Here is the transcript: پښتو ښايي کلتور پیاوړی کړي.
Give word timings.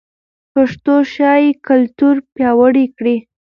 پښتو 0.53 0.95
ښايي 1.13 1.49
کلتور 1.67 2.15
پیاوړی 2.35 2.85
کړي. 2.97 3.17